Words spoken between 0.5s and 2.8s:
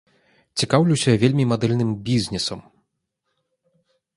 Цікаўлюся вельмі мадэльным бізнесам.